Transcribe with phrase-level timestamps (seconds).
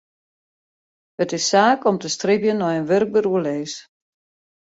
[1.25, 3.73] It is saak om te stribjen nei in wurkber oerlis.